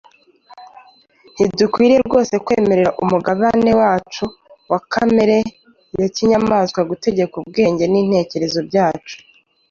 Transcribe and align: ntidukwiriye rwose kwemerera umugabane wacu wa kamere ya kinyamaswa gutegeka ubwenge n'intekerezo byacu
ntidukwiriye 1.35 1.99
rwose 2.07 2.33
kwemerera 2.45 2.91
umugabane 3.03 3.71
wacu 3.81 4.25
wa 4.71 4.79
kamere 4.93 5.37
ya 5.99 6.07
kinyamaswa 6.15 6.79
gutegeka 6.89 7.35
ubwenge 7.41 7.83
n'intekerezo 7.87 8.59
byacu 8.69 9.17